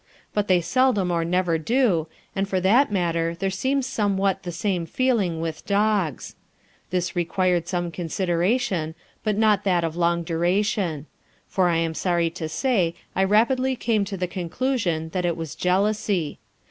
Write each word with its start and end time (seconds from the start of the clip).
But 0.33 0.47
they 0.47 0.61
seldom 0.61 1.11
or 1.11 1.23
never 1.23 1.59
do, 1.59 2.07
and 2.35 2.49
for 2.49 2.59
that 2.59 2.91
matter 2.91 3.35
there 3.37 3.51
seems 3.51 3.85
somewhat 3.85 4.41
the 4.41 4.51
same 4.51 4.87
feeling 4.87 5.39
with 5.41 5.63
dogs. 5.67 6.35
This 6.89 7.15
required 7.15 7.67
some 7.67 7.91
consideration, 7.91 8.95
but 9.23 9.39
that 9.39 9.63
not 9.67 9.83
of 9.83 9.95
long 9.95 10.23
duration. 10.23 11.05
For 11.47 11.69
I 11.69 11.77
am 11.77 11.93
sorry 11.93 12.31
to 12.31 12.49
say 12.49 12.95
I 13.15 13.23
rapidly 13.23 13.75
came 13.75 14.03
to 14.05 14.17
the 14.17 14.25
conclusion 14.25 15.09
that 15.09 15.23
it 15.23 15.37
was 15.37 15.53
jealousy. 15.53 16.39